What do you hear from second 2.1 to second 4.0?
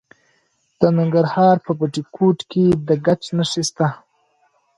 کوټ کې د ګچ نښې شته.